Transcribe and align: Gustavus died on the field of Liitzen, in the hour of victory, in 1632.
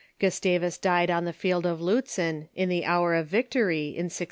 Gustavus 0.17 0.79
died 0.79 1.11
on 1.11 1.25
the 1.25 1.31
field 1.31 1.63
of 1.63 1.79
Liitzen, 1.79 2.49
in 2.55 2.69
the 2.69 2.85
hour 2.85 3.13
of 3.13 3.27
victory, 3.27 3.89
in 3.89 4.05
1632. 4.05 4.19